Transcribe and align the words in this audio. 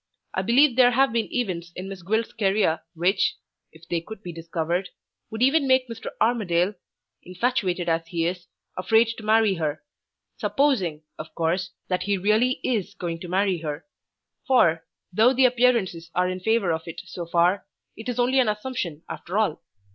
I 0.33 0.41
believe 0.41 0.77
there 0.77 0.89
have 0.89 1.13
been 1.13 1.31
events 1.31 1.71
in 1.75 1.87
Miss 1.87 2.01
Gwilt's 2.01 2.33
career 2.33 2.81
which 2.95 3.35
(if 3.71 3.87
they 3.87 4.01
could 4.01 4.23
be 4.23 4.31
discovered) 4.33 4.89
would 5.29 5.43
even 5.43 5.67
make 5.67 5.87
Mr. 5.87 6.07
Armadale, 6.19 6.73
infatuated 7.21 7.87
as 7.87 8.07
he 8.07 8.25
is, 8.25 8.47
afraid 8.75 9.09
to 9.09 9.23
marry 9.23 9.53
her 9.53 9.83
supposing, 10.37 11.03
of 11.19 11.35
course, 11.35 11.69
that 11.87 12.01
he 12.01 12.17
really 12.17 12.59
is 12.63 12.95
going 12.95 13.19
to 13.19 13.27
marry 13.27 13.59
her; 13.59 13.85
for, 14.47 14.87
though 15.13 15.33
the 15.33 15.45
appearances 15.45 16.09
are 16.15 16.27
in 16.27 16.39
favor 16.39 16.71
of 16.71 16.87
it 16.87 16.99
so 17.05 17.27
far, 17.27 17.67
it 17.95 18.09
is 18.09 18.17
only 18.17 18.39
an 18.39 18.49
assumption, 18.49 19.03
after 19.07 19.37
all. 19.37 19.61